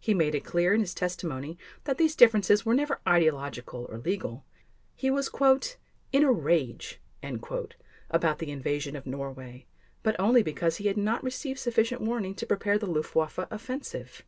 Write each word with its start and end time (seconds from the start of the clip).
He 0.00 0.14
made 0.14 0.34
it 0.34 0.46
clear 0.46 0.72
in 0.72 0.80
his 0.80 0.94
testimony 0.94 1.58
that 1.84 1.98
these 1.98 2.16
differences 2.16 2.64
were 2.64 2.72
never 2.72 3.00
ideological 3.06 3.84
or 3.90 3.98
legal. 3.98 4.46
He 4.96 5.10
was 5.10 5.28
"in 6.10 6.24
a 6.24 6.32
rage" 6.32 7.02
about 8.10 8.38
the 8.38 8.50
invasion 8.50 8.96
of 8.96 9.04
Norway, 9.04 9.66
but 10.02 10.16
only 10.18 10.42
because 10.42 10.78
he 10.78 10.86
had 10.86 10.96
not 10.96 11.22
received 11.22 11.58
sufficient 11.58 12.00
warning 12.00 12.34
to 12.36 12.46
prepare 12.46 12.78
the 12.78 12.86
Luftwaffe 12.86 13.38
offensive. 13.50 14.22